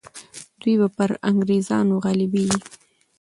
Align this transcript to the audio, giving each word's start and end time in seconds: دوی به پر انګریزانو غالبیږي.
دوی 0.61 0.75
به 0.79 0.87
پر 0.97 1.09
انګریزانو 1.29 1.95
غالبیږي. 2.03 2.59